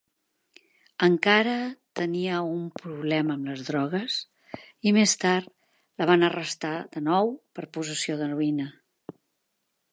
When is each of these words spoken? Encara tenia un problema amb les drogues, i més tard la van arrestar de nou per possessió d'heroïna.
Encara 1.07 1.57
tenia 1.99 2.39
un 2.53 2.63
problema 2.79 3.35
amb 3.35 3.51
les 3.51 3.61
drogues, 3.69 4.17
i 4.91 4.95
més 4.99 5.15
tard 5.27 5.53
la 6.03 6.11
van 6.13 6.29
arrestar 6.31 6.75
de 6.99 7.07
nou 7.11 7.33
per 7.59 7.71
possessió 7.79 8.21
d'heroïna. 8.23 8.71